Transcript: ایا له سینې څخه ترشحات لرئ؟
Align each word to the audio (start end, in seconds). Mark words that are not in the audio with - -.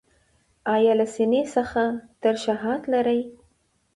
ایا 0.75 0.93
له 0.99 1.05
سینې 1.13 1.41
څخه 1.55 1.83
ترشحات 2.21 2.81
لرئ؟ 2.93 3.21